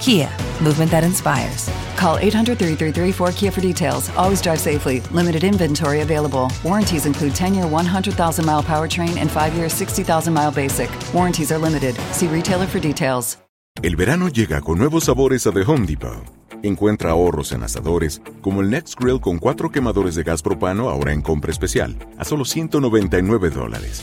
[0.00, 0.28] Kia,
[0.62, 1.68] movement that inspires.
[1.96, 4.10] Call 800 333 4KIA for details.
[4.16, 5.00] Always drive safely.
[5.12, 6.50] Limited inventory available.
[6.64, 10.90] Warranties include 10 year 100,000 mile powertrain and 5 year 60,000 mile basic.
[11.12, 11.94] Warranties are limited.
[12.12, 13.38] See retailer for details.
[13.82, 16.24] El verano llega con nuevos sabores a The Home Depot.
[16.62, 21.12] Encuentra ahorros en asadores, como el Next Grill con cuatro quemadores de gas propano ahora
[21.12, 24.02] en compra especial, a solo 199 dólares.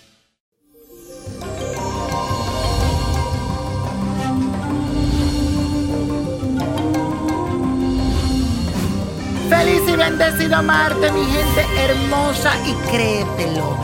[10.01, 13.77] Bendecido Marte, mi gente hermosa, y créetelo.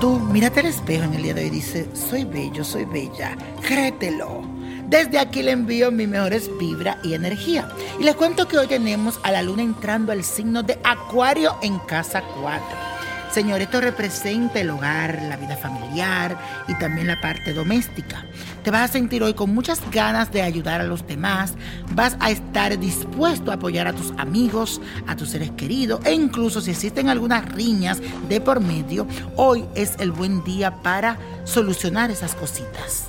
[0.00, 4.42] Tú mírate al espejo en el día de hoy dice, soy bello, soy bella, créetelo.
[4.86, 7.70] Desde aquí le envío mis mejores vibra y energía.
[7.98, 11.78] Y les cuento que hoy tenemos a la luna entrando al signo de Acuario en
[11.78, 12.91] casa 4.
[13.32, 16.36] Señor, esto representa el hogar, la vida familiar
[16.68, 18.26] y también la parte doméstica.
[18.62, 21.54] Te vas a sentir hoy con muchas ganas de ayudar a los demás,
[21.94, 26.60] vas a estar dispuesto a apoyar a tus amigos, a tus seres queridos e incluso
[26.60, 29.06] si existen algunas riñas de por medio,
[29.36, 33.08] hoy es el buen día para solucionar esas cositas.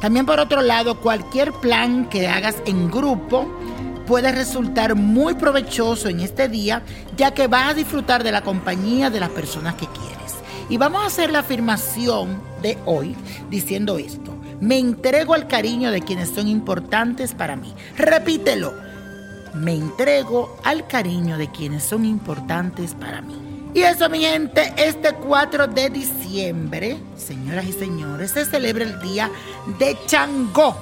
[0.00, 3.48] También por otro lado, cualquier plan que hagas en grupo,
[4.06, 6.82] puede resultar muy provechoso en este día,
[7.16, 10.34] ya que vas a disfrutar de la compañía de las personas que quieres.
[10.68, 13.14] Y vamos a hacer la afirmación de hoy
[13.50, 14.34] diciendo esto.
[14.60, 17.74] Me entrego al cariño de quienes son importantes para mí.
[17.96, 18.72] Repítelo.
[19.54, 23.36] Me entrego al cariño de quienes son importantes para mí.
[23.74, 29.30] Y eso, mi gente, este 4 de diciembre, señoras y señores, se celebra el Día
[29.78, 30.76] de Changó,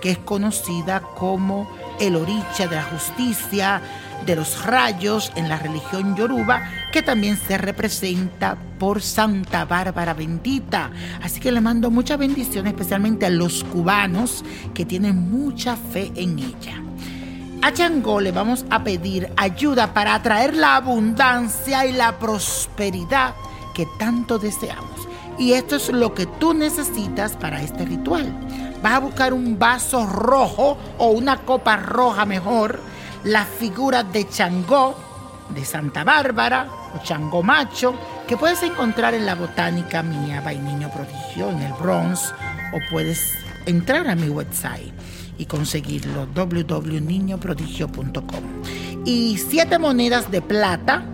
[0.00, 1.68] que es conocida como
[2.00, 3.80] el oricha de la justicia,
[4.26, 10.90] de los rayos en la religión yoruba, que también se representa por Santa Bárbara bendita.
[11.22, 14.44] Así que le mando mucha bendición, especialmente a los cubanos
[14.74, 16.82] que tienen mucha fe en ella.
[17.62, 23.34] A Changó le vamos a pedir ayuda para atraer la abundancia y la prosperidad
[23.74, 25.08] que tanto deseamos.
[25.38, 30.06] Y esto es lo que tú necesitas para este ritual vas a buscar un vaso
[30.06, 32.80] rojo o una copa roja mejor,
[33.24, 34.96] la figura de Changó,
[35.54, 37.94] de Santa Bárbara o Changó Macho,
[38.26, 42.32] que puedes encontrar en la botánica mía, Niño Prodigio, en el Bronx,
[42.72, 43.32] o puedes
[43.66, 44.92] entrar a mi website
[45.38, 48.44] y conseguirlo, www.niñoprodigio.com.
[49.04, 51.04] Y siete monedas de plata,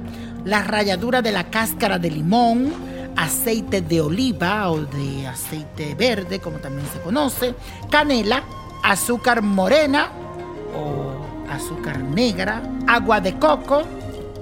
[0.44, 2.70] la ralladura de la cáscara de limón,
[3.18, 7.54] aceite de oliva o de aceite verde, como también se conoce,
[7.90, 8.44] canela,
[8.84, 10.10] azúcar morena
[10.74, 13.82] o azúcar negra, agua de coco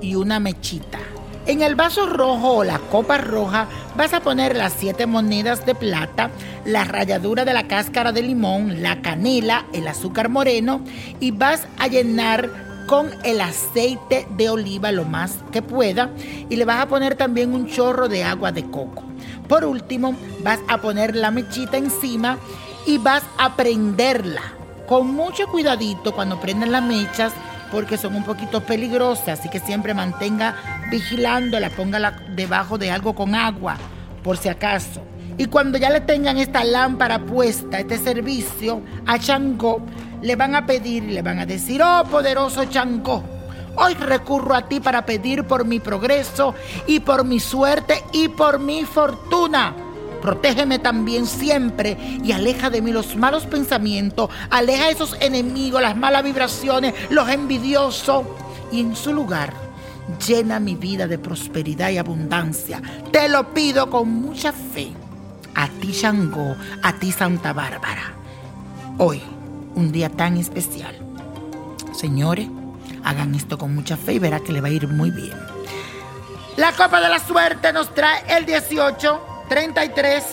[0.02, 0.98] y una mechita.
[1.46, 5.74] En el vaso rojo o la copa roja vas a poner las siete monedas de
[5.74, 6.30] plata,
[6.66, 10.80] la ralladura de la cáscara de limón, la canela, el azúcar moreno
[11.18, 16.10] y vas a llenar con el aceite de oliva lo más que pueda
[16.48, 19.02] y le vas a poner también un chorro de agua de coco.
[19.48, 22.38] Por último, vas a poner la mechita encima
[22.86, 24.42] y vas a prenderla
[24.86, 27.32] con mucho cuidadito cuando prendan las mechas
[27.72, 30.54] porque son un poquito peligrosas, así que siempre mantenga
[30.90, 33.76] vigilándola, póngala debajo de algo con agua
[34.22, 35.02] por si acaso.
[35.38, 39.82] Y cuando ya le tengan esta lámpara puesta, este servicio, a Changó
[40.22, 43.22] le van a pedir y le van a decir, oh poderoso Changó,
[43.76, 46.54] hoy recurro a ti para pedir por mi progreso
[46.86, 49.74] y por mi suerte y por mi fortuna.
[50.22, 56.24] Protégeme también siempre y aleja de mí los malos pensamientos, aleja esos enemigos, las malas
[56.24, 58.24] vibraciones, los envidiosos
[58.72, 59.52] y en su lugar
[60.26, 62.80] llena mi vida de prosperidad y abundancia.
[63.12, 64.94] Te lo pido con mucha fe
[65.56, 68.12] a ti Shango, a ti Santa Bárbara.
[68.98, 69.22] Hoy,
[69.74, 70.94] un día tan especial.
[71.92, 72.46] Señores,
[73.02, 75.36] hagan esto con mucha fe y verá que le va a ir muy bien.
[76.56, 80.24] La copa de la suerte nos trae el 18, 33,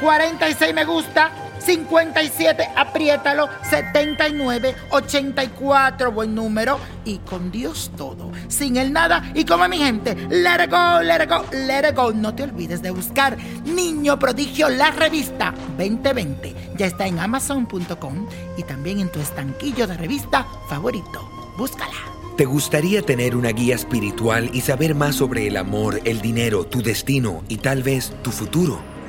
[0.00, 1.30] 46 me gusta,
[1.64, 6.78] 57, apriétalo, 79, 84, buen número.
[7.04, 9.32] Y con Dios todo, sin el nada.
[9.34, 12.12] Y como mi gente, let it go, let go, let go.
[12.12, 16.54] No te olvides de buscar Niño Prodigio, la revista 2020.
[16.76, 21.28] Ya está en amazon.com y también en tu estanquillo de revista favorito.
[21.56, 21.92] Búscala.
[22.36, 26.82] ¿Te gustaría tener una guía espiritual y saber más sobre el amor, el dinero, tu
[26.82, 28.91] destino y tal vez tu futuro?